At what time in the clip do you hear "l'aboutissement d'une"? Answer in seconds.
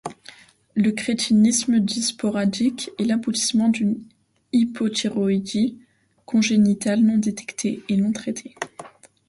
3.03-4.03